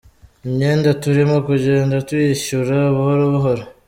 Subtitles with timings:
[0.45, 3.63] Imyenda turimo kugenda tuyishyura buhoro buhoro.